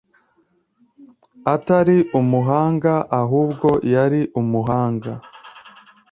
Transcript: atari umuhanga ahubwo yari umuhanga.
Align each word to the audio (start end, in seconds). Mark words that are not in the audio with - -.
atari 1.55 1.97
umuhanga 2.19 2.93
ahubwo 3.21 3.69
yari 3.93 4.21
umuhanga. 4.41 5.11